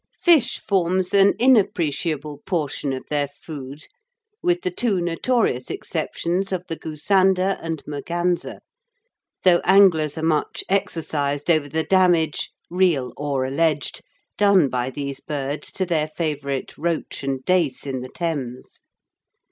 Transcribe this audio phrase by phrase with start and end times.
[0.17, 3.83] Fish forms an inappreciable portion of their food,
[4.41, 8.61] with the two notorious exceptions of the goosander and merganser,
[9.43, 14.01] though anglers are much exercised over the damage, real or alleged,
[14.39, 18.79] done by these birds to their favourite roach and dace in the Thames.